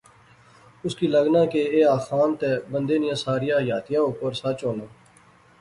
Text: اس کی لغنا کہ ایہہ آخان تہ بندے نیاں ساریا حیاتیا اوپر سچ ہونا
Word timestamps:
اس 0.85 0.95
کی 0.99 1.07
لغنا 1.15 1.43
کہ 1.51 1.61
ایہہ 1.73 1.91
آخان 1.97 2.29
تہ 2.39 2.49
بندے 2.71 2.95
نیاں 3.01 3.19
ساریا 3.23 3.55
حیاتیا 3.63 3.99
اوپر 4.03 4.31
سچ 4.43 4.57
ہونا 4.65 4.85